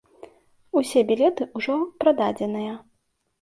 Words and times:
Усе 0.79 1.03
білеты 1.09 1.47
ўжо 1.59 1.75
прададзеныя. 2.05 2.73